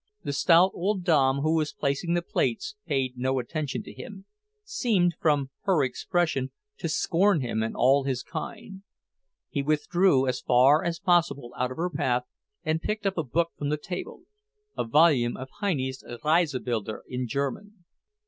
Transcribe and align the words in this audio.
The 0.23 0.33
stout 0.33 0.71
old 0.73 1.03
dame 1.03 1.43
who 1.43 1.53
was 1.57 1.73
placing 1.73 2.15
the 2.15 2.23
plates 2.23 2.75
paid 2.87 3.19
no 3.19 3.37
attention 3.37 3.83
to 3.83 3.93
him, 3.93 4.25
seemed, 4.63 5.13
from 5.21 5.51
her 5.65 5.83
expression, 5.83 6.49
to 6.79 6.89
scorn 6.89 7.41
him 7.41 7.61
and 7.61 7.75
all 7.75 8.03
his 8.03 8.23
kind. 8.23 8.81
He 9.51 9.61
withdrew 9.61 10.27
as 10.27 10.41
far 10.41 10.83
as 10.83 10.97
possible 10.97 11.53
out 11.55 11.69
of 11.69 11.77
her 11.77 11.91
path 11.91 12.23
and 12.63 12.81
picked 12.81 13.05
up 13.05 13.15
a 13.19 13.23
book 13.23 13.51
from 13.59 13.69
the 13.69 13.77
table, 13.77 14.23
a 14.75 14.85
volume 14.85 15.37
of 15.37 15.49
Heine's 15.59 16.03
Reisebilder 16.23 17.01
in 17.07 17.27
German. 17.27 17.85